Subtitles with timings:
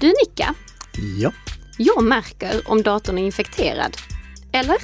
[0.00, 0.54] Du Nicka,
[1.18, 1.32] Ja.
[1.78, 3.96] jag märker om datorn är infekterad.
[4.52, 4.76] Eller?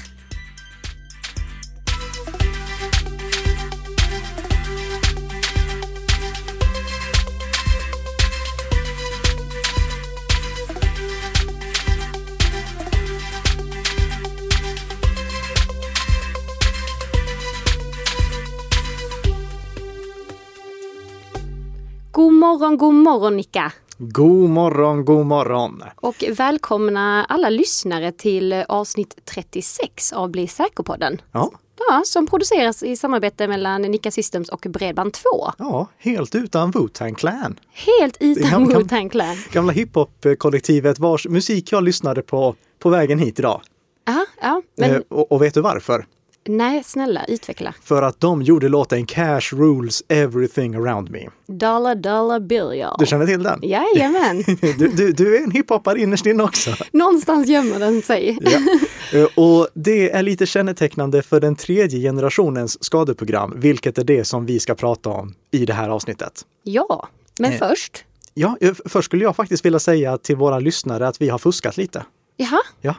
[22.13, 23.73] God morgon, god morgon Nicka!
[23.99, 25.83] God morgon, god morgon.
[25.97, 31.21] Och välkomna alla lyssnare till avsnitt 36 av Bli säker-podden.
[31.33, 31.51] Ja,
[31.89, 35.23] Ja, som produceras i samarbete mellan Nika Systems och Bredband2.
[35.59, 37.59] ja helt utan Wu-Tang Clan.
[37.73, 39.37] Helt utan Wu-Tang Clan.
[39.53, 43.61] Gamla hiphop-kollektivet vars musik jag lyssnade på på vägen hit idag.
[44.09, 46.07] Aha, ja, men Eh, och, och vet du varför?
[46.49, 47.75] Nej, snälla utveckla.
[47.83, 51.29] För att de gjorde låten Cash Rules Everything Around Me.
[51.47, 52.97] Dollar dollar bill y'all.
[52.99, 53.61] Du känner till den?
[53.63, 54.43] Jajamän,
[54.79, 56.71] Du, du, du är en hiphoppare innerst inne också.
[56.93, 58.39] någonstans gömmer den sig.
[58.41, 58.59] Ja.
[59.13, 64.47] Eh, Och det är lite kännetecknande för den tredje generationens skadeprogram, vilket är det som
[64.47, 66.43] vi ska prata om i det här avsnittet.
[66.63, 67.09] Ja,
[67.39, 67.59] men Eh.
[67.59, 68.05] först.
[68.35, 71.77] Ja, eh, först skulle jag faktiskt vilja säga till våra lyssnare att vi har fuskat
[71.77, 72.05] lite.
[72.37, 72.95] Jaha, Ja,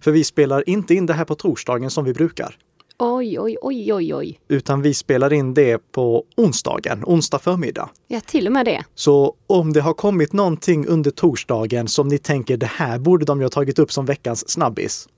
[0.00, 2.56] för vi spelar inte in det här på torsdagen som vi brukar,
[2.98, 4.40] oj, oj, oj, oj, oj.
[4.48, 7.90] utan vi spelar in det på onsdagen, onsdag förmiddag.
[8.08, 8.84] Ja, till och med det.
[8.94, 13.38] Så om det har kommit någonting under torsdagen som ni tänker det här borde de
[13.38, 15.08] ju ha tagit upp som veckans snabbis,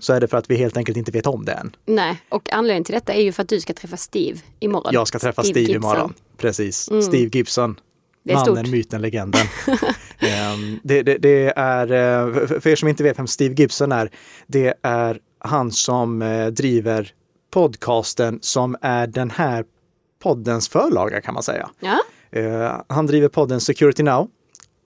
[0.00, 1.76] så är det för att vi helt enkelt inte vet om det än.
[1.86, 4.90] Nej, och anledningen till detta är ju för att du ska träffa Steve imorgon.
[4.94, 5.76] Jag ska träffa Steve, Gibson.
[5.76, 6.14] imorgon.
[6.36, 7.80] Precis, Steve Gibson.
[8.24, 8.68] Det är Mannen, stort.
[8.72, 9.46] myten, legenden.
[10.18, 13.92] Ehm, det, det, det är, eh, för- för er som inte vet vem Steve Gibson
[13.92, 14.10] är,
[14.46, 17.12] det är han som eh, driver
[17.50, 19.64] podcasten som är den här
[20.22, 21.70] poddens förlaga kan man säga.
[21.80, 21.98] Ja,
[22.30, 24.28] Eh, Han driver podden Security Now,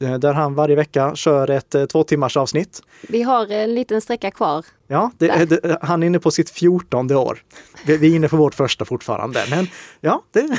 [0.00, 2.82] där han varje vecka kör ett eh, två timmars avsnitt.
[3.08, 4.64] vi har en liten sträcka kvar.
[4.86, 7.42] Ja, det, det, han är inne på sitt fjortonde år.
[7.86, 9.66] Vi, vi är inne på vårt första fortfarande, men
[10.00, 10.40] ja, det,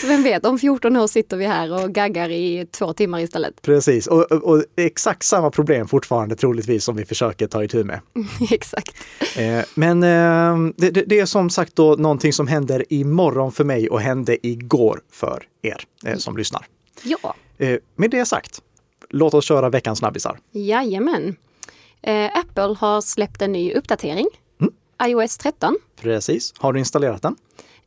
[0.00, 3.62] Så vem vet, om 14 år sitter vi här och gaggar i två timmar istället.
[3.62, 4.06] precis.
[4.06, 8.00] Och, och, och exakt samma problem fortfarande troligtvis som vi försöker ta itu med.
[8.50, 8.96] Exakt.
[9.36, 13.88] Eh, men eh, det, det, är som sagt då någonting som händer imorgon för mig
[13.88, 16.66] och hände igår för er eh, som lyssnar.
[17.02, 17.45] Ja, Eh,
[17.96, 18.62] med det sagt,
[19.10, 20.38] låt oss köra veckans snabbisar.
[20.52, 21.36] jajamän.
[22.02, 24.26] Eh, Apple har släppt en ny uppdatering.
[25.06, 25.76] iOS 13.
[26.00, 26.54] Precis.
[26.58, 27.36] Har du installerat den?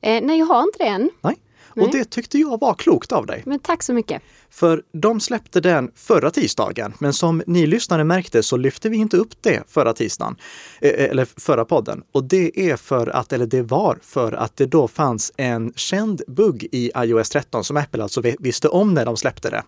[0.01, 1.09] Eh, nej, jag har inte det än.
[1.21, 1.35] Nej.
[1.73, 1.85] Nej.
[1.85, 3.43] Och det tyckte jag var klokt av dig.
[3.45, 4.21] Men tack så mycket.
[4.51, 9.17] För de släppte den förra tisdagen, men som ni lyssnare märkte så lyfte vi inte
[9.17, 10.35] upp det förra tisdagen,
[10.81, 12.01] eh, eller förra podden.
[12.11, 16.21] Och det är för att, eller det var för att det då fanns en känd
[16.27, 19.63] bugg i iOS 13 som Apple alltså vi- visste om när de släppte det.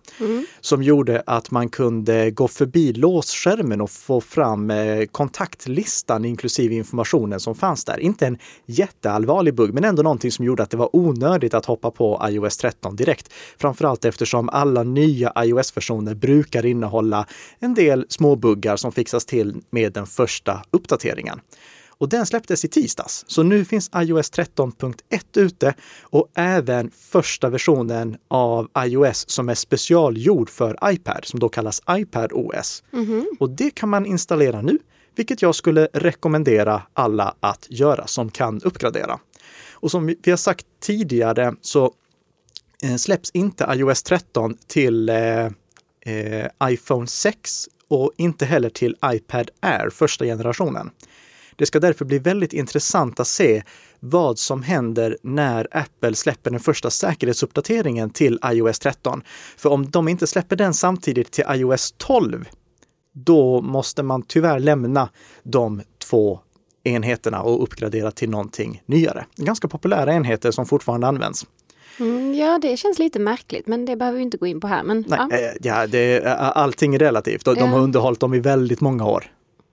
[0.60, 7.40] Som gjorde att man kunde gå förbi låsskärmen och få fram eh, kontaktlistan inklusive informationen
[7.40, 8.00] som fanns där.
[8.00, 11.90] Inte en jätteallvarlig bugg, men ändå någonting som gjorde att det var onödigt att hoppa
[11.90, 13.32] på iOS 13 direkt.
[13.58, 17.26] Framförallt eftersom alla nya iOS-versioner brukar innehålla
[17.58, 21.40] en del små buggar som fixas till med den första uppdateringen.
[21.88, 24.94] Och den släpptes i tisdags, så nu finns iOS 13.1
[25.34, 31.82] ute och även första versionen av iOS som är specialgjord för iPad, som då kallas
[31.90, 32.82] iPad OS.
[33.38, 34.78] Och det kan man installera nu,
[35.16, 39.18] vilket jag skulle rekommendera alla att göra som kan uppgradera.
[39.72, 41.92] Och som vi har sagt tidigare så
[42.82, 45.46] Eh, släpps inte iOS 13 till eh,
[46.00, 50.90] eh iPhone 6 och inte heller till iPad Air första generationen.
[51.56, 53.62] Det ska därför bli väldigt intressant att se
[54.00, 59.22] vad som händer när Apple släpper den första säkerhetsuppdateringen till iOS 13.
[59.56, 62.48] För om de inte släpper den samtidigt till iOS 12,
[63.12, 65.08] då måste man tyvärr lämna
[65.42, 66.40] de två
[66.84, 69.26] enheterna och uppgradera till någonting nyare.
[69.36, 71.46] Ganska populära enheter som fortfarande används.
[72.00, 74.82] Mm, ja, det känns lite märkligt, men det behöver vi inte gå in på här.
[74.82, 75.36] Men, Nej, ja.
[75.38, 77.84] eh, ja, det, allting är relativt och de har Ja.
[77.84, 79.24] underhållit dem i väldigt många år.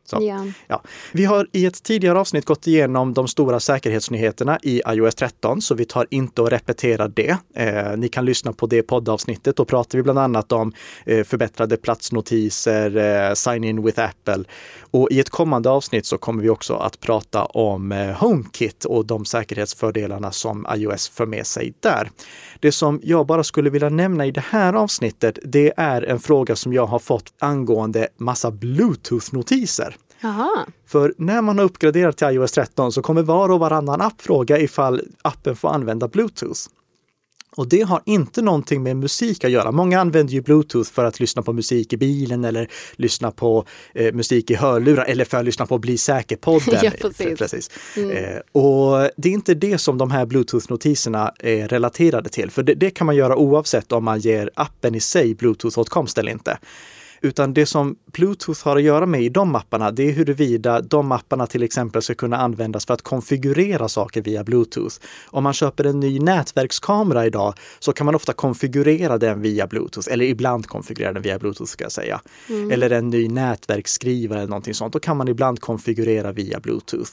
[0.09, 0.17] Så.
[0.21, 0.45] Ja.
[0.67, 0.81] Ja.
[1.11, 5.75] Vi har i ett tidigare avsnitt gått igenom de stora säkerhetsnyheterna i iOS 13, så
[5.75, 7.37] vi tar inte och repeterar det.
[7.55, 9.55] Eh, ni kan lyssna på det poddavsnittet.
[9.55, 10.73] Då pratar vi bland annat om
[11.05, 14.43] eh, förbättrade platsnotiser, eh, sign in with Apple.
[14.91, 19.05] Och i ett kommande avsnitt så kommer vi också att prata om eh, HomeKit och
[19.05, 22.09] de säkerhetsfördelarna som iOS för med sig där.
[22.59, 26.55] Det som jag bara skulle vilja nämna i det här avsnittet, det är en fråga
[26.55, 29.95] som jag har fått angående massa Bluetooth-notiser.
[30.21, 30.65] Jaha.
[30.85, 34.59] För när man har uppgraderat till iOS 13 så kommer var och varannan app fråga
[34.59, 36.59] ifall appen får använda Bluetooth.
[37.55, 39.71] Och det har inte någonting med musik att göra.
[39.71, 44.13] Många använder ju Bluetooth för att lyssna på musik i bilen eller lyssna på eh,
[44.13, 46.79] musik i hörlurar eller för att lyssna på Bli säker-podden.
[46.83, 47.39] Ja, precis.
[47.39, 47.69] precis.
[47.97, 52.73] Eh, och det är inte det som de här Bluetooth-notiserna är relaterade till, för det,
[52.73, 56.57] det kan man göra oavsett om man ger appen i sig Bluetooth-åtkomst eller inte.
[57.21, 61.07] Utan det som Bluetooth har att göra med i de mapparna, det är huruvida de
[61.07, 64.95] mapparna till exempel ska kunna användas för att konfigurera saker via Bluetooth.
[65.25, 70.11] Om man köper en ny nätverkskamera idag så kan man ofta konfigurera den via Bluetooth,
[70.11, 72.21] eller ibland konfigurera den via Bluetooth ska jag säga.
[72.71, 74.93] Eller en ny nätverksskrivare eller någonting sånt.
[74.93, 77.11] Då kan man ibland konfigurera via Bluetooth.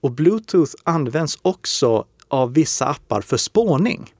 [0.00, 4.12] Och Bluetooth används också av vissa appar för spårning.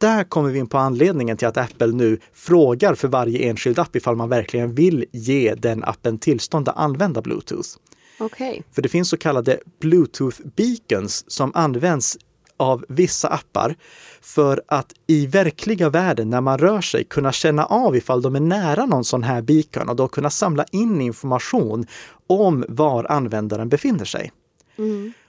[0.00, 3.96] Där kommer vi in på anledningen till att Apple nu frågar för varje enskild app
[3.96, 7.68] ifall man verkligen vill ge den appen tillstånd att använda Bluetooth.
[8.18, 8.62] Okej.
[8.72, 12.18] För det finns så kallade Bluetooth beacons som används
[12.56, 13.76] av vissa appar
[14.20, 18.40] för att i verkliga världen när man rör sig kunna känna av ifall de är
[18.40, 21.86] nära någon sån här beacon och då kunna samla in information
[22.26, 24.32] om var användaren befinner sig.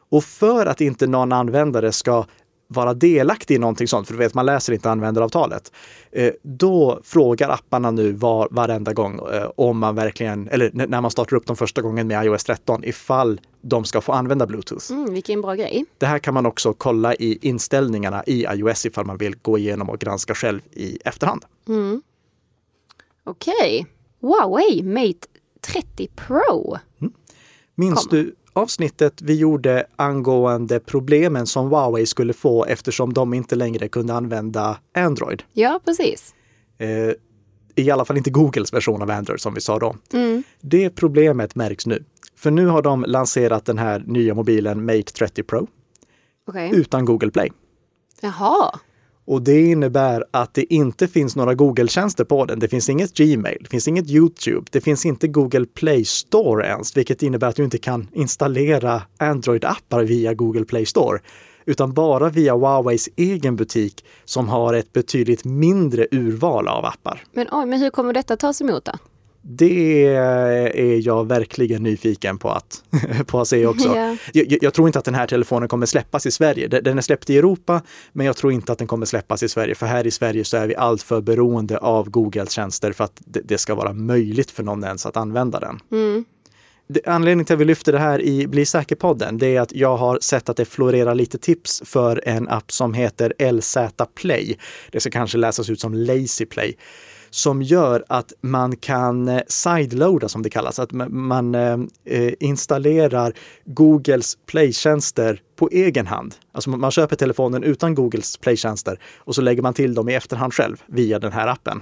[0.09, 2.25] Och för att inte någon användare ska
[2.71, 5.71] vara delaktig i någonting sånt, för du vet, man läser inte användaravtalet.
[6.11, 11.11] Eh, då frågar apparna nu var, varenda gång eh, om man verkligen, eller när man
[11.11, 14.91] startar upp dem första gången med iOS 13, ifall de ska få använda Bluetooth.
[14.91, 15.85] Mm, vilken bra grej.
[15.97, 19.89] Det här kan man också kolla i inställningarna i iOS ifall man vill gå igenom
[19.89, 21.45] och granska själv i efterhand.
[23.23, 23.85] Okej.
[24.21, 25.27] Huawei Mate
[25.61, 26.77] 30 Pro.
[27.75, 28.17] Minns Kom.
[28.17, 34.13] du avsnittet vi gjorde angående problemen som Huawei skulle få eftersom de inte längre kunde
[34.13, 35.43] använda Android?
[35.53, 36.35] Ja, precis.
[36.77, 37.11] Eh,
[37.75, 39.95] I alla fall inte Googles version av Android som vi sa då.
[40.61, 42.03] Det problemet märks nu.
[42.35, 45.67] För nu har de lanserat den här nya mobilen Mate 30 Pro
[46.47, 46.71] Okej.
[46.73, 47.51] utan Google Play.
[48.21, 48.79] Jaha.
[49.25, 52.59] Och det innebär att det inte finns några Google-tjänster på den.
[52.59, 56.97] Det finns inget Gmail, det finns inget YouTube, det finns inte Google Play Store ens,
[56.97, 61.19] vilket innebär att du inte kan installera Android-appar via Google Play Store,
[61.65, 67.23] utan bara via Huaweis egen butik som har ett betydligt mindre urval av appar.
[67.31, 68.91] Men oj, men hur kommer detta tas emot då?
[69.43, 72.83] Det är jag verkligen nyfiken på att,
[73.27, 73.87] på att se också.
[73.95, 74.15] Ja.
[74.33, 76.67] Jag, jag tror inte att den här telefonen kommer släppas i Sverige.
[76.67, 77.81] Den är släppt i Europa,
[78.13, 79.75] men jag tror inte att den kommer släppas i Sverige.
[79.75, 83.41] För här i Sverige så är vi alltför beroende av Googles tjänster för att det,
[83.43, 85.79] det ska vara möjligt för någon ens att använda den.
[86.87, 89.97] Det- Anledningen till att vi lyfter det här i Bli säker-podden, det är att jag
[89.97, 93.77] har sett att det florerar lite tips för en app som heter LZ
[94.15, 94.57] Play.
[94.91, 96.77] Det ska kanske läsas ut som Lazy Play
[97.33, 102.33] som gör att man kan eh, sideloada som det kallas, att ma- man eh, eh,
[102.39, 103.33] installerar
[103.65, 106.35] Googles Play-tjänster på egen hand.
[106.51, 110.53] Alltså man- köper telefonen utan Googles Play-tjänster och så lägger man till dem i efterhand
[110.53, 111.81] själv via den här appen.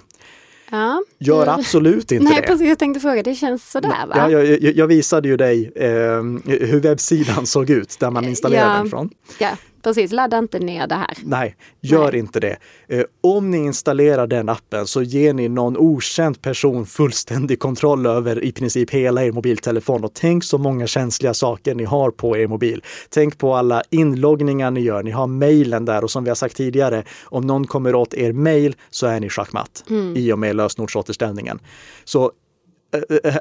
[0.72, 1.04] Ja.
[1.20, 2.48] Gör absolut inte Nej, det.
[2.48, 2.68] precis.
[2.68, 3.24] Jag tänkte fråga.
[3.24, 4.14] Det känns sådär, va?
[4.16, 5.90] Ja, jag, jag, jag visade ju dig eh,
[6.46, 8.78] hur webbsidan såg ut där man installerade Ja.
[8.78, 9.10] den från.
[9.40, 9.50] Ja,
[9.84, 10.12] precis.
[10.12, 11.18] Ladda inte ner det här.
[11.24, 12.20] Nej, gör Nej.
[12.20, 12.58] inte det.
[12.88, 18.44] Eh, om ni installerar den appen så ger ni någon okänd person fullständig kontroll över
[18.44, 20.04] i princip hela er mobiltelefon.
[20.04, 22.84] Och tänk så många känsliga saker ni har på er mobil.
[23.10, 25.04] Tänk på alla inloggningar ni gör.
[25.04, 28.34] Ni har mejlen där och som vi har sagt tidigare, om någon kommer åt er
[28.34, 29.84] mejl så är ni schackmatt
[30.16, 31.60] i och med lösenordsåterställningen.
[32.06, 32.32] Så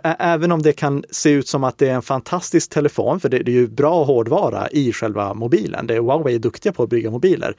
[0.02, 3.36] Även om det kan se ut som att det är en fantastisk telefon, för det
[3.36, 5.86] är ju bra hårdvara i själva mobilen.
[5.86, 7.56] Det är Huawei är duktiga på att bygga mobiler.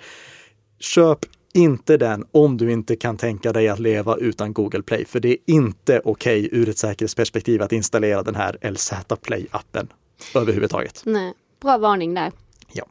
[0.79, 1.19] Köp
[1.53, 5.29] inte den om du inte kan tänka dig att leva utan Google Play, för det
[5.29, 8.91] är inte okej ur ett säkerhetsperspektiv att installera den här LZ
[9.21, 9.87] Play-appen
[10.35, 11.01] överhuvudtaget.
[11.05, 11.33] Nej.
[11.61, 12.31] Bra varning där.
[12.71, 12.85] Ja.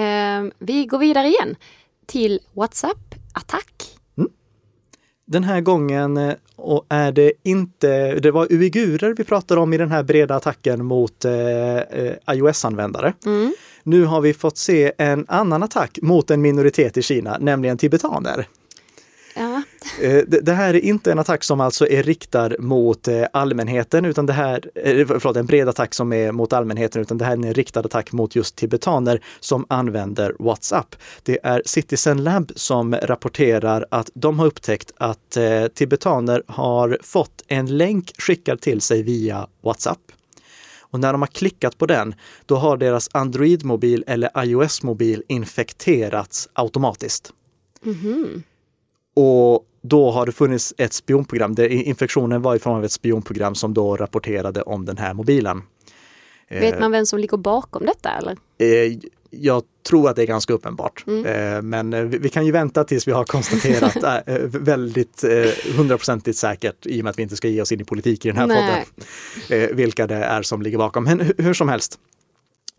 [0.00, 1.56] Eh, vi går vidare igen
[2.06, 3.96] till WhatsApp-attack.
[5.26, 6.34] Den här gången eh,
[6.66, 10.84] och är det inte, det var uigurer vi pratade om i den här breda attacken
[10.84, 13.12] mot eh, eh, iOS-användare.
[13.82, 18.48] Nu har vi fått se en annan attack mot en minoritet i Kina, nämligen tibetaner.
[19.36, 19.62] Ja.
[20.00, 24.26] Eh, det här är inte en attack som alltså är riktad mot eh, allmänheten, utan
[24.26, 27.36] det här, eh, förlåt, en bred attack som är mot allmänheten, utan det här är
[27.36, 30.96] en riktad attack mot just tibetaner som använder WhatsApp.
[31.22, 35.36] Det är Citizen Lab som rapporterar att de har upptäckt att
[35.74, 39.98] tibetaner har fått en länk skickad till sig via WhatsApp.
[40.80, 42.14] Och när de har klickat på den,
[42.46, 47.32] då har deras Android-mobil eller iOS-mobil infekterats automatiskt.
[47.82, 48.42] Mhm.
[49.16, 51.54] Och då har det funnits ett spionprogram.
[51.58, 55.62] Infektionen var i form av ett spionprogram som då rapporterade om den här mobilen.
[56.48, 58.36] Vet man vem som ligger bakom detta eller?
[58.58, 58.98] Eh,
[59.30, 61.04] jag tror att det är ganska uppenbart.
[61.06, 61.68] Mm.
[61.68, 65.24] Men vi kan ju vänta tills vi har konstaterat väldigt
[65.76, 68.28] hundraprocentigt säkert, i och med att vi inte ska ge oss in i politik i
[68.28, 68.86] den här Nej.
[69.48, 71.04] podden, vilka det är som ligger bakom.
[71.04, 71.98] Men hur som helst,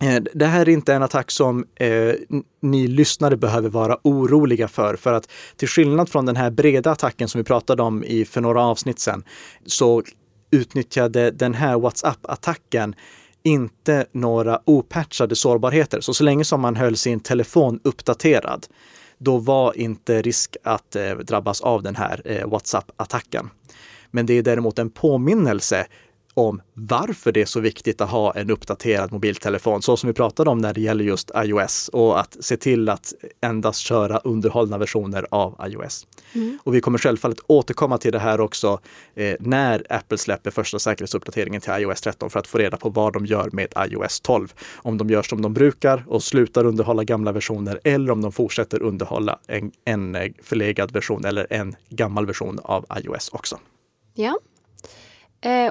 [0.02, 2.14] Eh, det här är inte en attack som eh,
[2.62, 7.28] ni lyssnare behöver vara oroliga för, för att till skillnad från den här breda attacken
[7.28, 9.24] som vi pratade om i, för några avsnitt sedan,
[9.66, 10.04] så
[10.52, 12.96] utnyttjade den här WhatsApp-attacken
[13.44, 16.02] inte några opatchade sårbarheter.
[16.02, 18.68] Så så länge som man höll sin telefon uppdaterad,
[19.18, 23.50] då var inte risk att eh, drabbas av den här eh, WhatsApp-attacken.
[24.12, 25.88] Men det är däremot en påminnelse
[26.38, 30.50] om varför det är så viktigt att ha en uppdaterad mobiltelefon, så som vi pratade
[30.50, 35.28] om när det gäller just iOS och att se till att endast köra underhållna versioner
[35.32, 36.08] av iOS.
[36.34, 36.60] Mm.
[36.64, 38.80] Och vi kommer självfallet återkomma till det här också
[39.16, 43.14] eh, när Apple släpper första säkerhetsuppdateringen till iOS 13 för att få reda på vad
[43.14, 44.54] de gör med iOS 12.
[44.76, 48.82] Om de gör som de brukar och slutar underhålla gamla versioner eller om de fortsätter
[48.82, 53.60] underhålla en, en förlegad version eller en gammal version av iOS också.
[54.14, 54.57] Ja, Eh,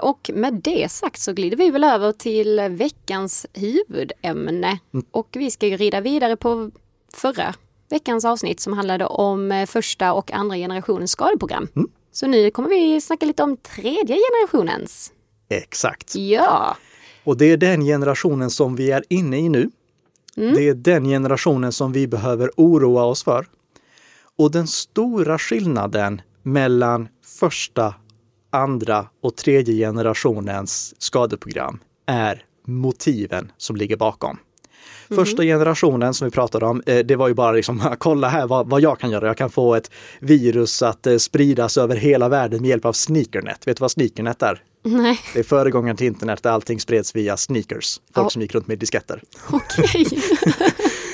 [0.02, 4.78] och med det sagt så glider vi väl över till veckans huvudämne.
[4.94, 5.06] Mm.
[5.10, 6.70] Och vi ska ju rida vidare på
[7.14, 7.54] förra
[7.88, 11.68] veckans avsnitt som handlade om eh, första och andra generationens skadeprogram.
[11.76, 11.88] Mm.
[12.12, 15.12] Så nu kommer vi snacka lite om tredje generationens.
[15.48, 16.14] Exakt.
[16.14, 16.76] Ja.
[17.24, 19.70] Och det är den generationen som vi är inne i nu.
[20.36, 20.54] Mm.
[20.54, 23.46] Det är den generationen som vi behöver oroa oss för.
[24.38, 27.08] Och den stora skillnaden mellan
[27.40, 27.94] första
[28.56, 34.38] andra och tredje generationens skadeprogram är motiven som ligger bakom.
[35.10, 35.24] Mm.
[35.24, 38.68] Första generationen som vi pratade om, eh, det var ju bara liksom, kolla här vad,
[38.68, 39.26] vad jag kan göra.
[39.26, 43.66] Jag kan få ett virus att eh, spridas över hela världen med hjälp av sneakernet.
[43.66, 44.62] Vet du vad sneakernet är?
[44.82, 45.20] Nej.
[45.34, 48.00] Det är föregångaren till internet där allting spreds via sneakers.
[48.14, 48.30] Folk oh.
[48.30, 49.22] som gick runt med disketter.
[49.50, 50.06] Okej.
[50.06, 50.20] Okay.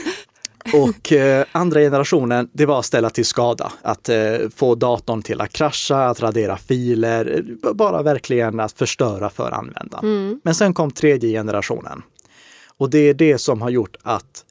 [0.74, 3.72] Och eh, andra generationen, det var att ställa till skada.
[3.82, 9.30] Att eh, få datorn till att krascha, att radera filer, eh, bara verkligen att förstöra
[9.30, 10.04] för användaren.
[10.04, 10.40] Mm.
[10.44, 12.02] Men sen kom tredje generationen.
[12.76, 14.44] Och det är det som har gjort att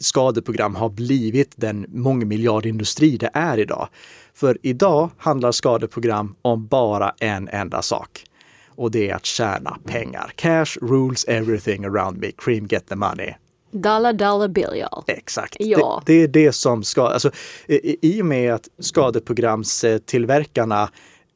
[0.00, 3.88] skadeprogram har blivit den mångmiljardindustri det är idag.
[4.34, 8.24] För idag handlar skadeprogram om bara en enda sak.
[8.68, 10.32] Och det är att tjäna pengar.
[10.36, 12.30] Cash rules everything around me.
[12.36, 13.34] Cream get the money.
[13.70, 15.04] Dollar dollar bill, ja.
[15.06, 15.56] Exakt.
[15.58, 16.02] Ja.
[16.06, 17.30] Det, det, är det som ska, alltså
[17.66, 20.88] i, i och med att skadeprogramstillverkarna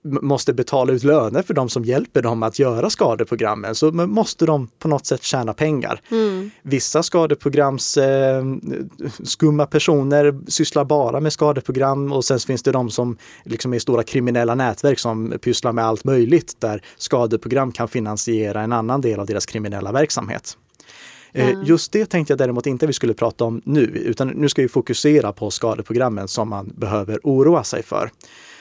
[0.04, 4.68] måste betala ut löner för de som hjälper dem att göra skadeprogrammen så måste de
[4.78, 6.00] på något sätt tjäna pengar.
[6.10, 6.50] Mm.
[6.62, 8.44] Vissa skadeprograms eh,
[9.24, 14.02] skumma personer sysslar bara med skadeprogram och sen finns det de som liksom är stora
[14.02, 19.26] kriminella nätverk som pysslar med allt möjligt där skadeprogram kan finansiera en annan del av
[19.26, 20.56] deras kriminella verksamhet.
[21.32, 21.64] Mm.
[21.64, 24.68] Just det tänkte jag däremot inte vi skulle prata om nu, utan nu ska vi
[24.68, 28.10] fokusera på skadeprogrammen som man behöver oroa sig för.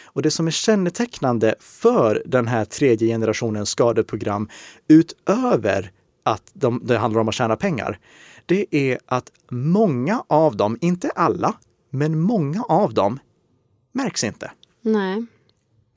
[0.06, 4.50] Och det som är kännetecknande för den här tredje generationens skadeprogram,
[4.88, 5.92] utöver
[6.24, 8.00] att de, det handlar om att tjäna pengar,
[8.46, 11.54] det är att många av dem, inte alla,
[11.90, 13.20] men många av dem
[13.92, 14.52] märks inte.
[14.82, 15.26] Nej.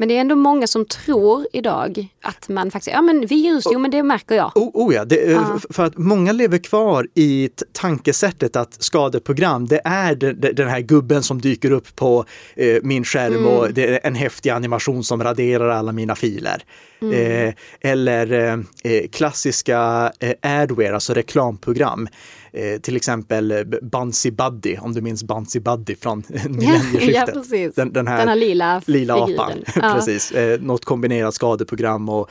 [0.03, 3.79] Men det är ändå många som tror idag att man faktiskt, ja men virus, jo
[3.79, 4.53] men det märker jag.
[4.55, 5.57] Oh, oh ja, det, uh.
[5.71, 10.15] för att många lever kvar i tankesättet att skadeprogram, det är
[10.53, 12.25] den här gubben som dyker upp på
[12.57, 13.47] eh, min skärm mm.
[13.47, 16.65] och det är en häftig animation som raderar alla mina filer.
[17.03, 17.47] Mm.
[17.49, 22.09] Eh, eller eh, klassiska eh, adware, alltså reklamprogram.
[22.55, 27.51] Eh, till exempel eh, Bunsy Buddy, om du minns Bunsy Buddy från millennieskiftet.
[27.51, 27.71] ja.
[27.75, 29.53] Den, den, här, den här lila, lila apan.
[29.75, 30.33] precis.
[30.33, 32.31] Eh, något kombinerat skadeprogram och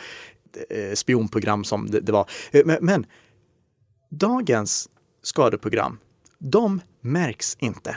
[0.69, 2.29] eh, spionprogram som det, det var.
[2.51, 3.05] Eh, men, men
[4.09, 4.89] dagens
[5.23, 5.97] skadeprogram,
[6.37, 7.95] de märks inte.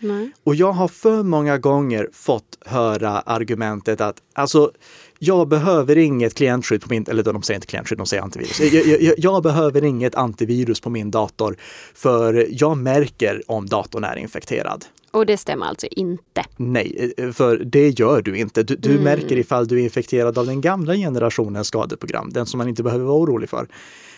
[0.00, 0.30] Nej.
[0.44, 4.72] Och jag har för många gånger fått höra argumentet att alltså
[5.18, 8.60] jag behöver inget klientskydd på min, eller de säger inte klientskydd, de säger antivirus.
[8.60, 11.56] Jag, jag, jag, behöver inget antivirus på min dator
[11.94, 14.84] för jag märker om datorn är infekterad.
[15.10, 16.44] Och det stämmer alltså inte?
[16.56, 18.62] Nej, för det gör du inte.
[18.62, 19.04] Du, du mm.
[19.04, 23.04] märker ifall du är infekterad av den gamla generationens skadeprogram, den som man inte behöver
[23.04, 23.68] vara orolig för.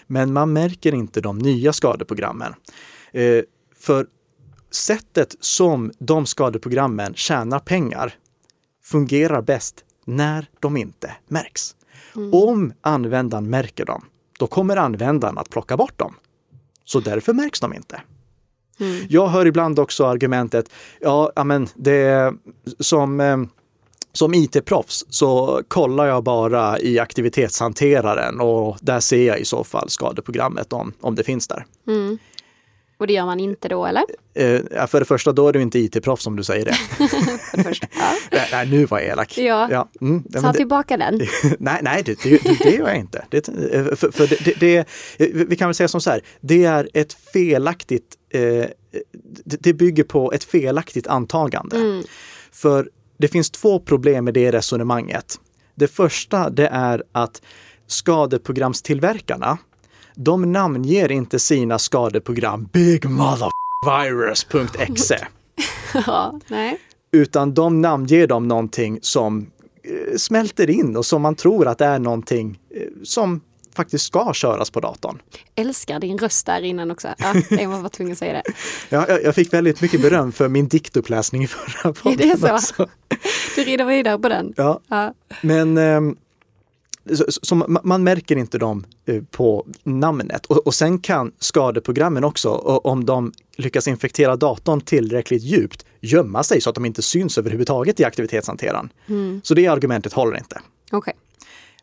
[0.07, 2.55] Men man märker inte de nya skadeprogrammen.
[3.13, 3.43] Eh,
[3.79, 4.07] för
[4.71, 8.15] sättet som de skadeprogrammen tjänar pengar
[8.85, 11.77] fungerar bäst när de inte märks.
[12.17, 12.35] Mm.
[12.35, 14.05] Om användaren märker dem,
[14.39, 16.15] då kommer användaren att plocka bort dem.
[16.85, 18.03] Så därför märks de inte.
[18.81, 19.07] Mm.
[19.09, 20.71] Jag hör ibland också argumentet,
[21.01, 22.35] ja, men det
[22.79, 23.37] som eh,
[24.13, 29.91] som IT-proffs så kollar jag bara i aktivitetshanteraren och där ser jag i så fall
[29.91, 31.67] skadeprogrammet om, om det finns där.
[31.87, 32.19] Mm.
[32.99, 34.05] Och det gör man inte då eller?
[34.35, 36.73] Eh, för det första, då är du inte IT-proffs om du säger det.
[37.51, 37.87] för det första.
[38.31, 38.39] Ja.
[38.53, 39.39] Nej, nu var jag elak.
[39.39, 39.69] Ja.
[39.71, 39.89] Ja.
[40.01, 41.21] Mm, Ta det- tillbaka den.
[41.59, 43.25] nej, nej det, det, det, gör jag inte.
[43.29, 44.89] Det, eh, för, för det, det,
[45.49, 48.41] vi kan väl säga som så här, det är ett felaktigt, eh,
[49.45, 51.77] det, det bygger på ett felaktigt antagande.
[51.77, 52.03] Mm.
[52.53, 55.35] För det finns två problem med det resonemanget.
[55.75, 57.43] Det första det är att
[57.87, 59.59] skadeprogramstillverkarna,
[60.25, 63.49] de namnger inte sina skadeprogram Big Mother
[63.87, 65.27] Virus.exe.
[66.07, 66.79] Ja, nej.
[67.13, 69.51] utan de namnger dem någonting som
[69.83, 73.41] eh, smälter in och som man tror att det är någonting eh, som
[73.75, 75.19] faktiskt ska köras på datorn.
[75.55, 77.09] Älskar din röst där innan också.
[77.19, 78.43] Ja, jag var tvungen att säga det.
[78.89, 82.19] Ja, jag, fick väldigt mycket beröm för min diktuppläsning i förra podden.
[82.31, 82.55] det så?
[82.55, 82.89] också.
[83.57, 84.53] Du rider vidare på den.
[84.57, 85.15] Ja, Ja.
[85.43, 86.17] men ehm,
[87.29, 90.47] så, man, märker inte dem eh, på namnet.
[90.47, 92.51] Och, och sen kan skadeprogrammen också,
[92.85, 98.01] om de lyckas infektera datorn tillräckligt djupt, gömma sig så att de inte syns överhuvudtaget
[98.01, 98.93] i aktivitetshanteraren.
[99.43, 100.61] Så det argumentet håller inte.
[100.93, 101.15] Okej.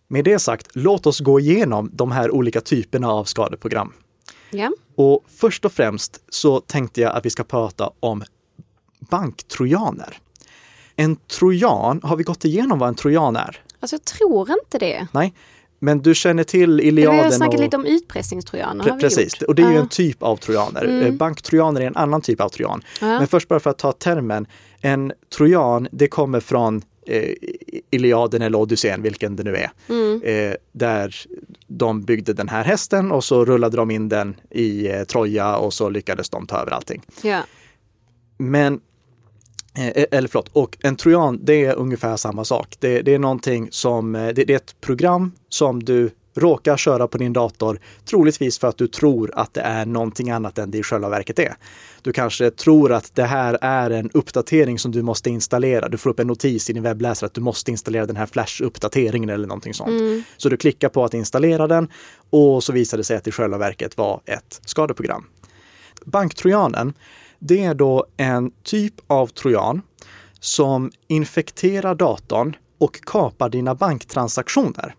[0.08, 3.94] Med det sagt, låt oss gå igenom de här olika typerna av skadeprogram.
[4.52, 4.72] Ja.
[4.96, 8.24] Och först och främst så tänkte jag att vi ska prata om
[9.00, 10.18] banktrojaner.
[10.96, 13.62] En trojan, har vi gått igenom vad en trojan är?
[13.86, 15.08] Alltså jag tror inte det.
[15.12, 15.34] Nej,
[15.80, 17.60] men du känner till Eller vi Iliaden har snackat och...
[17.60, 18.84] lite om utpressningstrojaner.
[18.84, 21.04] Pre- Precis, och det är ju en typ av trojaner.
[21.06, 22.82] Eh, Banktrojaner är en annan typ av trojan.
[23.02, 23.08] Ja.
[23.08, 24.48] Men först bara för att ta termen.
[24.82, 27.34] En trojan, det kommer från eh,
[27.92, 29.72] Iliaden eller Odysseen, vilken det nu är.
[29.90, 30.22] Mm.
[30.24, 31.16] Eh, där
[31.68, 35.74] de byggde den här hästen och så rullade de in den i eh, Troja och
[35.74, 37.02] så lyckades de ta över allting.
[37.22, 37.42] Ja.
[38.38, 38.80] Men,
[39.78, 42.76] eh, eller förlåt, och en trojan det är ungefär samma sak.
[42.80, 47.08] Det, det är någonting som, eh, det, det är ett program som du råkar köra
[47.08, 50.78] på din dator, troligtvis för att du tror att det är någonting annat än det
[50.78, 51.56] i själva verket är.
[52.02, 55.90] Du kanske tror att det här är en uppdatering som du måste installera.
[55.90, 59.30] Du får upp en notis i din webbläsare att du måste installera den här Flash-uppdateringen
[59.30, 60.26] eller någonting sånt.
[60.38, 61.88] Så du klickar på att installera den
[62.30, 65.26] och så visar det sig att det i själva verket var ett skadeprogram.
[66.06, 66.94] Banktrojanen,
[67.40, 69.82] det är då en typ av trojan
[70.40, 74.96] som infekterar datorn och kapar dina banktransaktioner.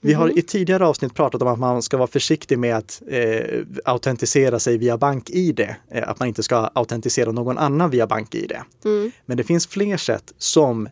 [0.00, 3.60] Vi har i tidigare avsnitt pratat om att man ska vara försiktig med att eh,
[3.84, 5.60] autentisera sig via BankID.
[5.60, 8.52] Eh, att man inte ska autentisera någon annan via BankID.
[9.26, 10.88] Men det finns fler sätt som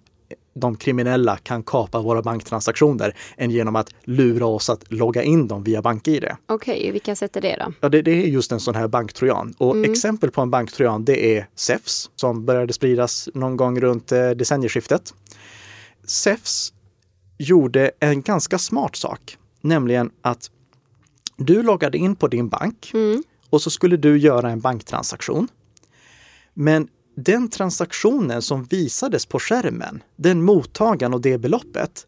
[0.54, 5.64] de kriminella kan kapa våra banktransaktioner än genom att lura oss att logga in dem
[5.64, 6.24] via BankID.
[6.46, 7.72] Okej, vilka sätt är det då?
[7.80, 9.54] Ja, det, det är just en sån här banktrojan.
[9.58, 14.30] Och exempel på en banktrojan, det är SEFS som började spridas någon gång runt eh,
[14.30, 15.14] decennieskiftet.
[16.04, 16.72] SEFS
[17.38, 20.50] gjorde en ganska smart sak, nämligen att
[21.36, 22.92] du loggade in på din bank
[23.50, 25.48] och så skulle du göra en banktransaktion.
[26.54, 32.06] Men den transaktionen som visades på skärmen, den mottagaren och det beloppet,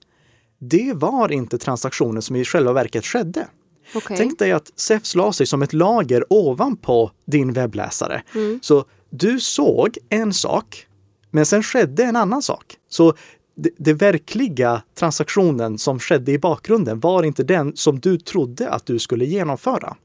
[0.59, 3.47] det var inte transaktionen som i själva verket skedde.
[3.95, 4.17] Okej.
[4.17, 8.23] Tänk dig att SEFS la sig som ett lager ovanpå din webbläsare.
[8.63, 10.87] Så du såg en sak,
[11.31, 12.77] men sen skedde en annan sak.
[12.89, 13.15] Så
[13.57, 18.87] det, det verkliga transaktionen som skedde i bakgrunden var inte den som du trodde att
[18.87, 19.97] du skulle genomföra.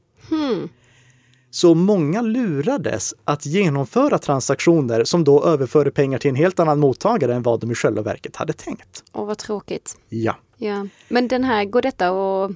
[1.50, 7.34] Så många lurades att genomföra transaktioner som då överförde pengar till en helt annan mottagare
[7.34, 9.04] än vad de i själva verket hade tänkt.
[9.12, 9.96] Åh, vad tråkigt.
[10.08, 10.36] Ja.
[10.56, 10.86] Ja.
[11.08, 12.50] Men den här, går detta och...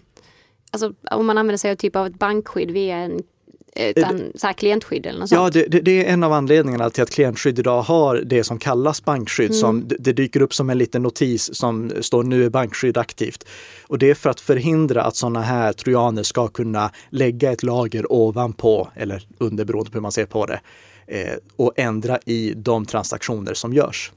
[0.71, 3.23] Alltså om man använder sig av typ av ett bankskydd via en
[3.75, 5.55] ett an, så här klientskydd eller något Ja, sånt?
[5.55, 9.05] det, det, det är en av anledningarna till att klientskydd idag har det som kallas
[9.05, 9.55] bankskydd.
[9.55, 13.47] Som, det, dyker upp som en liten notis som står nu är bankskydd aktivt.
[13.87, 18.13] Och det är för att förhindra att sådana här trojaner ska kunna lägga ett lager
[18.13, 20.61] ovanpå, eller under beroende på hur man ser på det,
[21.07, 24.13] eh, och ändra i de transaktioner som görs.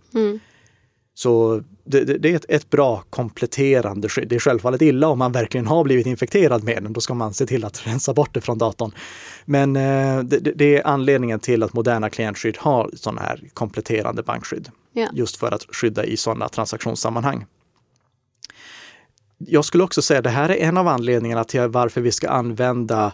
[1.13, 4.27] Så det, det, det är ett, ett bra kompletterande skydd.
[4.27, 6.93] Det är självfallet illa om man verkligen har blivit infekterad med den.
[6.93, 8.91] Då ska man se till att rensa bort det från datorn.
[9.49, 14.69] Men eh, det, det- är anledningen till att moderna klientskydd har sådana här kompletterande bankskydd.
[14.93, 15.07] Ja.
[15.13, 17.45] Just för att skydda i sådana transaktionssammanhang.
[19.37, 22.29] Jag skulle också säga att det här är en av anledningarna till varför vi ska
[22.29, 23.13] använda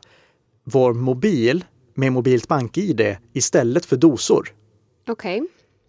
[0.63, 4.49] vår mobil med mobilt bank-id istället för dosor.
[5.07, 5.43] Okej.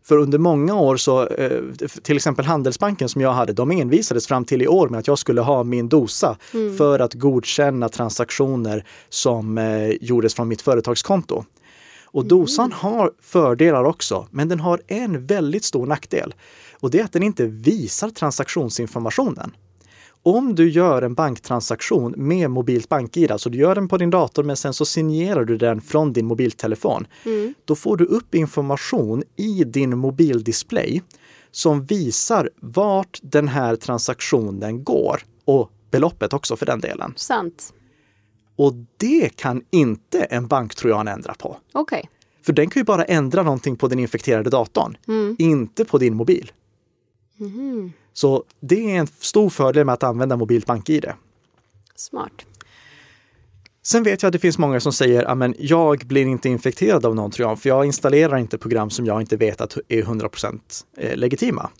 [0.06, 1.60] För under många år så, eh,
[2.02, 5.18] till exempel Handelsbanken som jag hade, de envisades fram till i år med att jag
[5.18, 6.36] skulle ha min dosa
[6.78, 11.44] för att godkänna transaktioner som eh, gjordes från mitt företagskonto.
[12.04, 16.34] Och dosan har fördelar också, men den har en väldigt stor nackdel.
[16.80, 19.52] Och det är att den inte visar transaktionsinformationen.
[20.26, 24.42] Om du gör en banktransaktion med mobilt bank-id, alltså du gör den på din dator
[24.42, 27.54] men sen så signerar du den från din mobiltelefon, Mm.
[27.64, 31.02] då får du upp information i din mobildisplay
[31.50, 37.12] som visar vart den här transaktionen går och beloppet också för den delen.
[37.16, 37.74] Sant.
[38.56, 41.56] Och det kan inte en banktrojan ändra på.
[41.72, 42.08] Okej.
[42.46, 44.96] För den kan ju bara ändra någonting på den infekterade datorn,
[45.38, 46.52] inte på din mobil.
[48.12, 51.06] Så det är en stor fördel med att använda mobilt bank-id.
[51.94, 52.46] Smart.
[53.82, 57.14] Sen vet jag att det finns många som säger att jag blir inte infekterad av
[57.14, 60.60] någon trojan för jag installerar inte program som jag inte vet att är 100%
[60.96, 61.70] eh, legitima.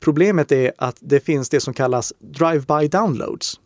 [0.00, 3.60] Problemet är att det finns det som kallas drive-by downloads.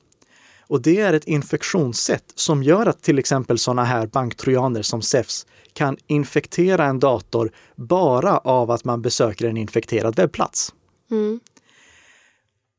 [0.68, 5.46] Och det är ett infektionssätt som gör att till exempel sådana här banktrojaner som SEFs
[5.72, 10.74] kan infektera en dator bara av att man besöker en infekterad webbplats.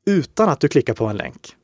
[0.06, 1.56] Utan att du klickar på en länk.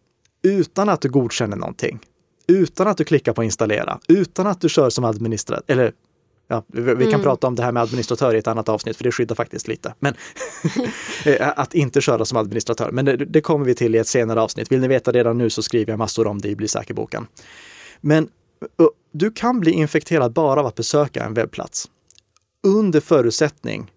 [0.41, 1.99] Utan att du godkänner någonting.
[2.47, 3.99] Utan att du klickar på installera.
[4.07, 5.63] Utan att du kör som administratör.
[5.67, 5.93] Eller
[6.47, 9.03] ja, vi vi kan prata om det här med administratör i ett annat avsnitt för
[9.03, 9.93] det skyddar faktiskt lite.
[9.99, 10.13] Men
[11.25, 12.91] eh, att inte köra som administratör.
[12.91, 14.71] Men det, det kommer vi till i ett senare avsnitt.
[14.71, 17.27] Vill ni veta redan nu så skriver jag massor om det i Bli säker-boken.
[18.01, 18.29] Men
[19.11, 21.89] du kan bli infekterad bara av att besöka en webbplats.
[22.67, 23.91] Under förutsättning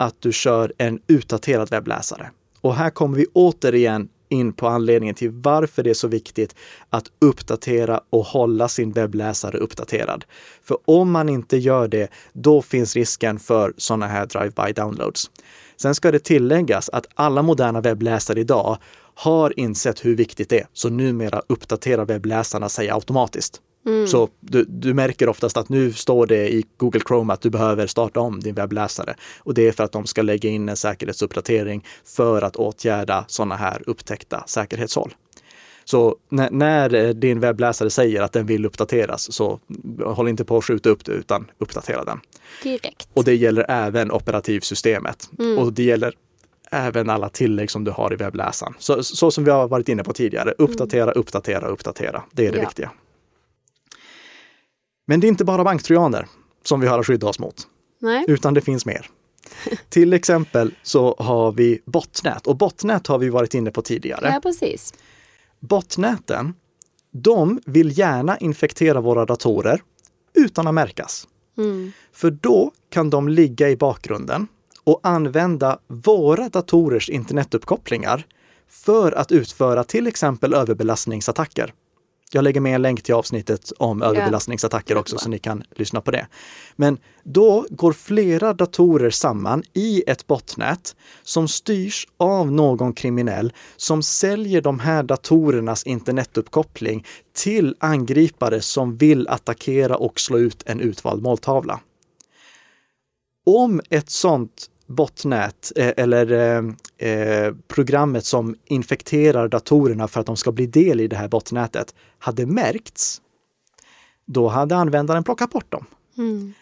[0.00, 2.30] att du kör en utdaterad webbläsare.
[2.60, 6.54] Och här kommer vi återigen in på anledningen till varför det är så viktigt
[6.90, 10.24] att uppdatera och hålla sin webbläsare uppdaterad.
[10.62, 15.30] För om man inte gör det, då finns risken för sådana här drive-by downloads.
[15.76, 18.78] Sen ska det tilläggas att alla moderna webbläsare idag
[19.14, 23.60] har insett hur viktigt det är, så numera uppdaterar webbläsarna sig automatiskt.
[24.08, 27.86] Så du, du märker oftast att nu står det i Google Chrome att du behöver
[27.86, 29.14] starta om din webbläsare.
[29.38, 33.56] Och det är för att de ska lägga in en säkerhetsuppdatering för att åtgärda sådana
[33.56, 35.14] här upptäckta säkerhetshål.
[35.84, 39.60] Så när, när eh, din webbläsare säger att den vill uppdateras, så
[40.04, 42.20] håll inte på att skjuta upp det, utan uppdatera den.
[42.62, 43.08] Direkt.
[43.14, 45.30] Och det gäller även operativsystemet.
[45.58, 46.12] Och det gäller
[46.70, 48.74] även alla tillägg som du har i webbläsaren.
[48.78, 52.22] Så, så som vi har varit inne på tidigare, uppdatera, uppdatera, uppdatera.
[52.32, 52.64] Det är det Ja.
[52.64, 52.90] viktiga.
[55.10, 56.26] Men det är inte bara banktrojaner
[56.64, 57.68] som vi har att skydda oss mot,
[58.00, 58.24] Nej.
[58.28, 59.06] utan det finns mer.
[59.88, 64.30] Till exempel så har vi botnät och botnät har vi varit inne på tidigare.
[64.34, 64.94] Ja, precis.
[65.60, 66.54] Botnäten,
[67.12, 69.82] de vill gärna infektera våra datorer
[70.34, 71.28] utan att märkas.
[72.12, 74.46] För då kan de ligga i bakgrunden
[74.84, 78.26] och använda våra datorers internetuppkopplingar
[78.68, 81.74] för att utföra till exempel överbelastningsattacker.
[82.32, 86.10] Jag lägger med en länk till avsnittet om överbelastningsattacker också så ni kan lyssna på
[86.10, 86.26] det.
[86.76, 94.02] Men då går flera datorer samman i ett botnät som styrs av någon kriminell som
[94.02, 101.22] säljer de här datorernas internetuppkoppling till angripare som vill attackera och slå ut en utvald
[101.22, 101.80] måltavla.
[103.46, 110.36] Om ett sånt botnät eh, eller eh, eh, programmet som infekterar datorerna för att de
[110.36, 113.20] ska bli del i det här botnätet hade märkts,
[114.26, 115.86] då hade användaren plockat bort dem.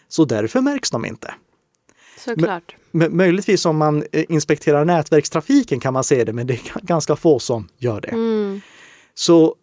[0.07, 1.33] Så därför märks de inte.
[2.17, 2.75] Såklart.
[2.93, 7.15] M- möjligtvis om man eh, inspekterar nätverkstrafiken kan man se det, men det är ganska
[7.15, 8.11] få som gör det.
[9.13, 9.55] Så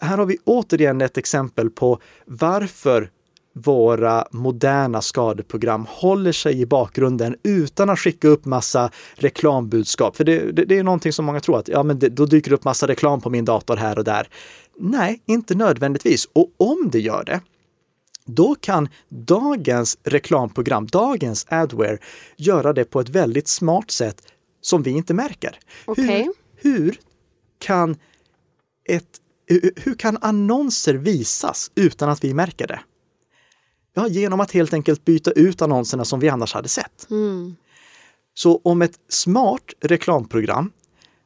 [0.00, 3.10] här har vi återigen ett exempel på varför
[3.56, 10.16] våra moderna skadeprogram håller sig i bakgrunden utan att skicka upp massa reklambudskap.
[10.16, 12.52] För det, det, det är någonting som många tror att ja, men det, då dyker
[12.52, 14.28] upp massa reklam på min dator här och där.
[14.78, 16.28] Nej, inte nödvändigtvis.
[16.32, 17.40] Och om det gör det,
[18.24, 21.98] då kan dagens reklamprogram, dagens adware,
[22.36, 24.22] göra det på ett väldigt smart sätt
[24.60, 25.58] som vi inte märker.
[25.84, 26.30] Okej.
[26.56, 26.98] Hur, hur,
[27.58, 27.96] kan
[28.88, 29.20] ett,
[29.76, 32.80] hur kan annonser visas utan att vi märker det?
[33.98, 37.06] Ja, genom att helt enkelt byta ut annonserna som vi annars hade sett.
[38.34, 40.70] Så om ett smart reklamprogram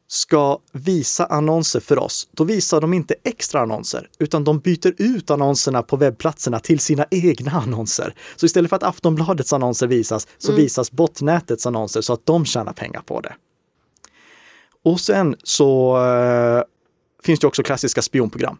[0.07, 5.29] ska visa annonser för oss, då visar de inte extra annonser, utan de byter ut
[5.29, 8.15] annonserna på webbplatserna till sina egna annonser.
[8.35, 12.73] Så istället för att Aftonbladets annonser visas, så visas botnätets annonser så att de tjänar
[12.73, 13.33] pengar på det.
[14.83, 16.63] Och sen så eh,
[17.23, 18.57] finns det också klassiska spionprogram.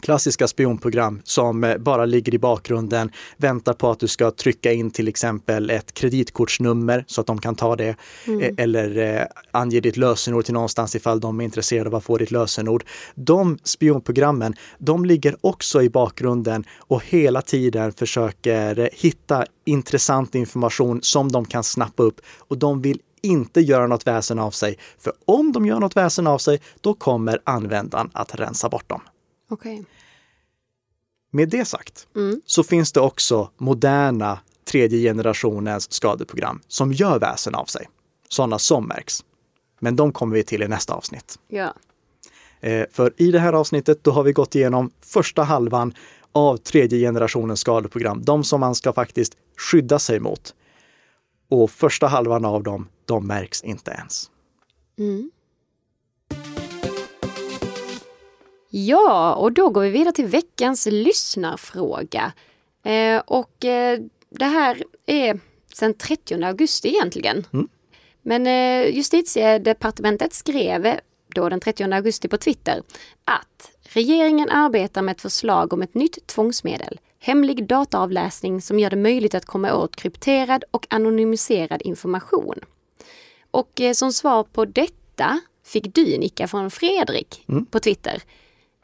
[0.00, 4.90] Klassiska spionprogram som eh, bara ligger i bakgrunden, väntar på att du ska trycka in
[4.90, 7.88] till exempel ett kreditkortsnummer så att de kan ta det.
[7.88, 12.16] Eh, Eller eh, ange ditt lösenord till någonstans ifall de är intresserade av att få
[12.18, 12.84] ditt lösenord.
[13.14, 21.32] De spionprogrammen, de ligger också i bakgrunden och hela tiden försöker hitta intressant information som
[21.32, 24.78] de kan snappa upp och de vill inte göra något väsen av sig.
[24.98, 29.00] För om de gör något väsen av sig, då kommer användaren att rensa bort dem.
[29.48, 29.84] Okej.
[31.30, 32.06] Med det sagt
[32.46, 37.88] så finns det också moderna tredje generationens skadeprogram som gör väsen av sig.
[38.28, 39.24] Sådana som märks.
[39.80, 41.38] Men de kommer vi till i nästa avsnitt.
[41.48, 41.74] Ja.
[42.60, 45.94] Eh, för i det här avsnittet då har vi gått igenom första halvan
[46.32, 48.22] av tredje generationens skadeprogram.
[48.24, 50.54] De som man ska faktiskt skydda sig mot.
[51.50, 54.30] Och första halvan av dem, de märks inte ens.
[58.86, 62.32] Ja, och då går vi vidare till veckans lyssnarfråga.
[62.84, 63.98] Eh, och eh,
[64.30, 65.40] det här är
[65.74, 67.46] sedan 30 augusti egentligen.
[68.22, 70.98] Men eh, justitiedepartementet skrev
[71.34, 72.82] då den 30 augusti på Twitter
[73.24, 78.96] att regeringen arbetar med ett förslag om ett nytt tvångsmedel, hemlig dataavläsning som gör det
[78.96, 82.60] möjligt att komma åt krypterad och anonymiserad information.
[83.50, 88.22] Och eh, som svar på detta fick Dynika från Fredrik på Twitter.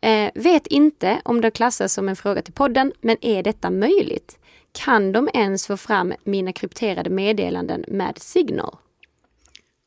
[0.04, 4.38] Eh, vet inte om det klassas som en fråga till podden, men är detta möjligt?
[4.72, 8.76] Kan de ens få fram mina krypterade meddelanden med Signal?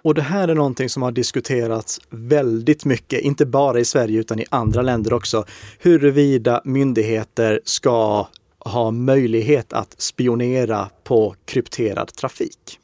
[0.03, 4.39] Och det här är någonting som har diskuterats väldigt mycket, inte bara i Sverige utan
[4.39, 5.45] i andra länder också.
[5.79, 8.27] Huruvida myndigheter ska
[8.59, 12.79] ha möjlighet att spionera på krypterad trafik.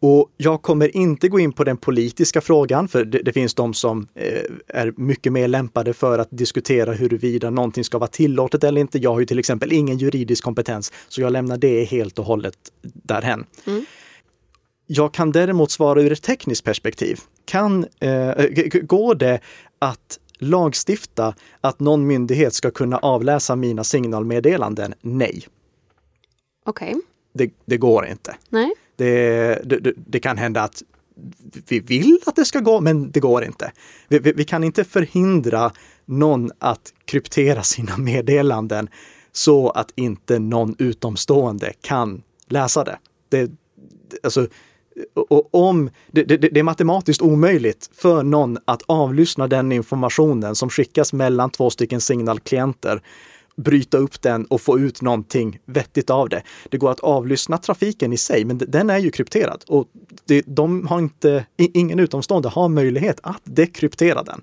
[0.00, 3.74] Och jag kommer inte gå in på den politiska frågan, för det, det finns de
[3.74, 8.80] som eh, är mycket mer lämpade för att diskutera huruvida någonting ska vara tillåtet eller
[8.80, 8.98] inte.
[8.98, 12.58] Jag har ju till exempel ingen juridisk kompetens, så jag lämnar det helt och hållet
[12.82, 13.44] därhen.
[14.86, 17.20] Jag kan däremot svara ur ett tekniskt perspektiv.
[17.44, 18.32] Kan, eh,
[18.82, 19.40] går det
[19.78, 24.94] att lagstifta att någon myndighet ska kunna avläsa mina signalmeddelanden?
[25.00, 25.46] Nej,
[26.66, 26.94] Okej,
[27.32, 28.36] det, det går inte.
[28.48, 28.74] nej.
[28.96, 30.82] Det, det, det- kan hända att
[31.68, 33.72] vi vill att det ska gå, men det går inte.
[34.08, 35.72] Vi, vi, vi kan inte förhindra
[36.04, 38.88] någon att kryptera sina meddelanden
[39.32, 42.98] så att inte någon utomstående kan läsa det.
[43.28, 43.50] det
[44.22, 44.46] alltså,
[45.14, 50.70] och om, det, det, det är matematiskt omöjligt för någon att avlyssna den informationen som
[50.70, 53.02] skickas mellan två stycken signalklienter
[53.56, 56.42] bryta upp den och få ut någonting vettigt av det.
[56.68, 59.88] Det går att avlyssna trafiken i sig, men den är ju krypterad och
[60.24, 64.42] det, de har inte, ingen utomstående har möjlighet att dekryptera den.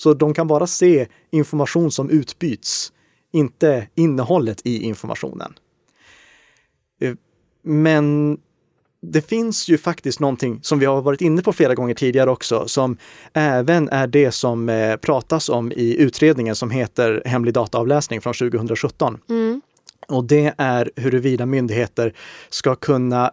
[0.00, 2.92] Så de kan bara se information som utbyts,
[3.32, 5.54] inte innehållet i informationen.
[7.00, 7.14] Eh,
[7.62, 8.38] Men
[9.02, 12.68] det finns ju faktiskt någonting som vi har varit inne på flera gånger tidigare också,
[12.68, 12.96] som
[13.32, 19.18] även är det som eh, pratas om i utredningen som heter Hemlig dataavläsning från 2017.
[20.08, 22.14] Och det är huruvida myndigheter
[22.48, 23.32] ska kunna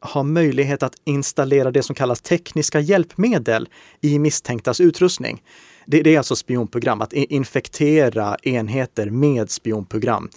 [0.00, 3.68] ha möjlighet att installera det som kallas tekniska hjälpmedel
[4.00, 5.42] i misstänktas utrustning.
[5.86, 10.28] Det, det är alltså spionprogram, att infektera enheter med spionprogram.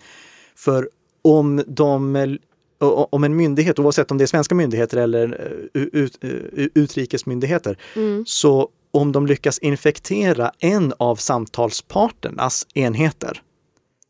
[0.55, 0.89] För
[1.21, 2.37] om de
[2.85, 6.29] om en myndighet, oavsett om det är svenska myndigheter eller eh, ut, eh,
[6.73, 7.77] utrikesmyndigheter,
[8.25, 13.41] så om de lyckas infektera en av samtalsparternas enheter,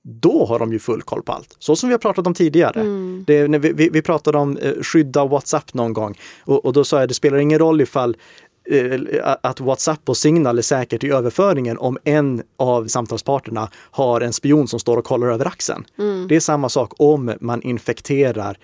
[0.04, 1.56] då har de ju full koll på allt.
[1.60, 2.84] Så som vi har pratat om tidigare.
[3.26, 6.84] Det, är när vi, vi, pratade om eh, skydda WhatsApp någon gång och, och då
[6.84, 8.18] sa jag det spelar ingen roll ifall
[9.41, 14.67] att WhatsApp och Signal är säkert i överföringen om en av samtalsparterna har en spion
[14.67, 15.86] som står och kollar över axeln.
[16.30, 18.58] Det är samma sak om man infekterar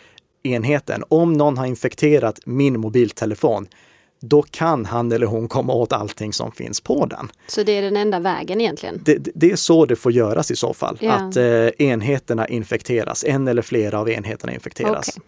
[0.44, 1.04] enheten.
[1.10, 3.68] Om någon har infekterat min mobiltelefon,
[4.22, 7.32] då kan han eller hon komma åt allting som finns på den.
[7.48, 9.02] Så det är den enda vägen egentligen?
[9.06, 11.12] Det, det- är så det får göras i så fall, Ja.
[11.14, 15.10] att eh, enheterna infekteras, en eller flera av enheterna infekteras.
[15.10, 15.24] Okej.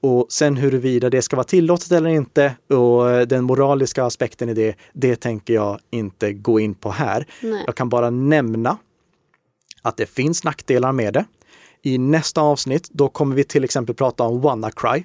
[0.00, 4.76] Och sen huruvida det ska vara tillåtet eller inte och den moraliska aspekten i det,
[4.92, 7.26] det tänker jag inte gå in på här.
[7.40, 7.62] Nej.
[7.66, 8.78] Jag kan bara nämna
[9.82, 11.24] att det finns nackdelar med det.
[11.82, 15.04] I nästa avsnitt, då kommer vi till exempel prata om WannaCry.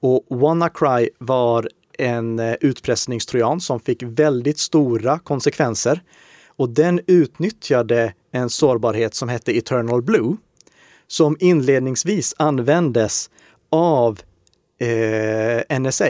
[0.00, 1.68] Och WannaCry var
[1.98, 6.02] en eh, utpressningstrojan som fick väldigt stora konsekvenser.
[6.46, 10.36] Och den utnyttjade en sårbarhet som hette Eternal Blue,
[11.06, 13.30] som inledningsvis användes
[13.70, 14.20] av
[14.78, 16.08] eh, NSA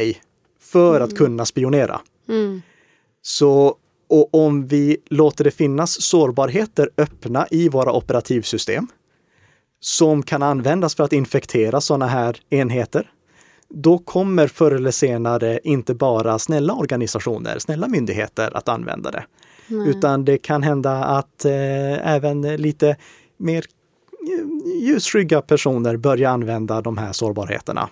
[0.60, 2.00] för att kunna spionera.
[3.22, 3.76] Så
[4.08, 8.86] och om vi låter det finnas sårbarheter öppna i våra operativsystem
[9.80, 13.10] som kan användas för att infektera sådana här enheter,
[13.68, 19.24] då kommer förr eller senare inte bara snälla organisationer, snälla myndigheter att använda det.
[19.86, 22.96] Utan det kan hända att eh, även lite
[23.36, 23.64] mer
[24.80, 27.88] ljusskygga personer börjar använda de här sårbarheterna.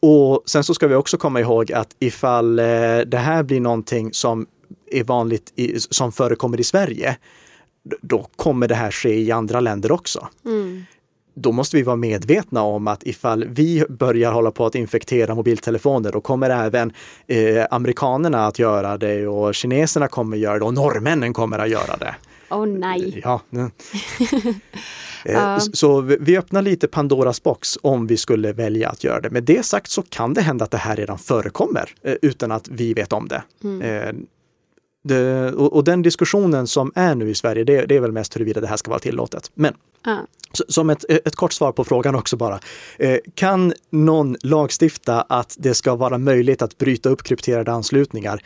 [0.00, 2.64] Och sen så ska vi också komma ihåg att ifall eh,
[3.06, 4.46] det här blir någonting som
[4.90, 7.16] är vanligt, i, som förekommer i Sverige,
[8.00, 10.28] då kommer det här ske i andra länder också.
[10.44, 10.84] Mm.
[11.34, 16.12] Då måste vi vara medvetna om att ifall vi börjar hålla på att infektera mobiltelefoner,
[16.12, 16.92] då kommer även
[17.26, 21.96] eh, amerikanerna att göra det och kineserna kommer göra det och norrmännen kommer att göra
[21.96, 22.14] det.
[22.50, 23.20] Åh oh, nej.
[23.24, 23.40] Ja.
[25.24, 29.30] Eh, så vi öppnar lite Pandoras box om vi skulle välja att göra det.
[29.30, 32.68] Med det sagt så kan det hända att det här redan förekommer eh, utan att
[32.68, 33.42] vi vet om det.
[33.64, 33.82] Mm.
[33.82, 34.14] Eh,
[35.04, 38.36] det och, och, den diskussionen som är nu i Sverige, det, det är väl mest
[38.36, 39.50] huruvida det här ska vara tillåtet.
[39.54, 39.74] Men
[40.06, 40.18] uh.
[40.68, 42.60] som ett, ett kort svar på frågan också bara.
[43.34, 48.42] Kan någon lagstifta att det ska vara möjligt att bryta upp krypterade anslutningar?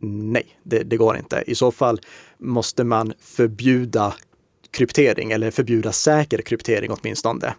[0.00, 1.44] Nej, det, det går inte.
[1.46, 2.00] I så fall
[2.38, 4.14] måste man förbjuda
[4.70, 7.54] kryptering eller förbjuda säker kryptering åtminstone.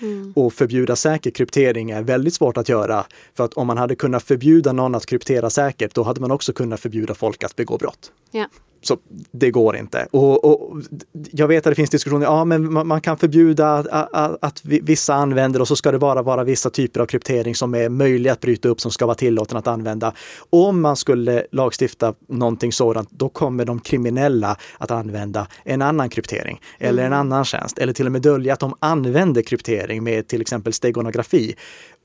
[0.00, 0.32] Mm.
[0.36, 3.06] Och förbjuda säker kryptering är väldigt svårt att göra.
[3.34, 6.52] För att om man hade kunnat förbjuda någon att kryptera säkert, då hade man också
[6.52, 8.12] kunnat förbjuda folk att begå brott.
[8.30, 8.46] Ja.
[8.82, 8.96] Så
[9.30, 10.06] det går inte.
[10.10, 10.82] Och, och,
[11.30, 14.60] jag vet att det finns diskussioner, ja men man, man kan förbjuda att, att, att,
[14.64, 18.32] vissa använder och så ska det bara vara vissa typer av kryptering som är möjliga
[18.32, 20.12] att bryta upp som ska vara tillåten att använda.
[20.50, 26.60] Om man skulle lagstifta någonting sådant, då kommer de kriminella att använda en annan kryptering
[26.78, 27.20] eller en mm.
[27.20, 31.54] annan tjänst eller till och med dölja att de använder kryptering med till exempel stegonografi.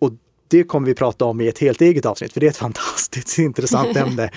[0.01, 0.11] Och
[0.47, 3.37] det kommer vi prata om i ett helt eget avsnitt, för det är ett fantastiskt
[3.39, 4.29] intressant ämne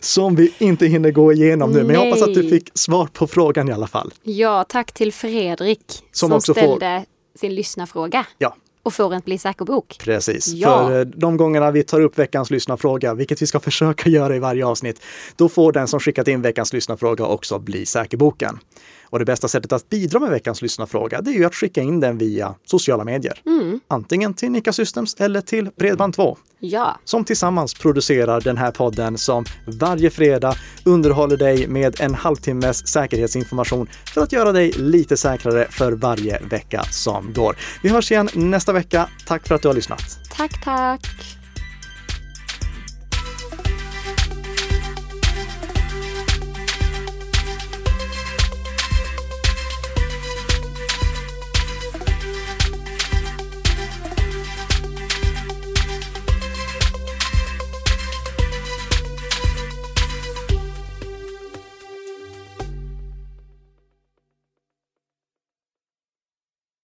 [0.00, 1.84] som vi inte hinner gå igenom nu.
[1.84, 4.14] Men jag hoppas att du fick svar på frågan i alla fall.
[4.22, 7.38] Ja, tack till Fredrik som, som ställde får...
[7.38, 8.26] sin lyssnarfråga.
[8.38, 8.56] Ja.
[8.84, 9.98] Och får en Bli säker-bok.
[10.00, 10.48] Precis.
[10.48, 10.86] Ja.
[10.86, 14.38] För eh, de gångerna vi tar upp veckans lyssnarfråga, vilket vi ska försöka göra i
[14.38, 15.02] varje avsnitt,
[15.36, 18.58] då får den som skickat in veckans lyssnarfråga också Bli säker-boken.
[19.12, 22.00] Och det bästa sättet att bidra med veckans lyssnarfråga, det är ju att skicka in
[22.00, 23.40] den via sociala medier.
[23.46, 23.80] Mm.
[23.88, 26.36] Antingen till Nika Systems eller till Bredband2.
[26.58, 26.98] Ja.
[27.04, 33.88] Som tillsammans producerar den här podden som varje fredag underhåller dig med en halvtimmes säkerhetsinformation
[34.14, 37.56] för att göra dig lite säkrare för varje vecka som går.
[37.82, 39.08] Vi hörs igen nästa vecka.
[39.26, 40.18] Tack för att du har lyssnat.
[40.36, 41.41] Tack, tack.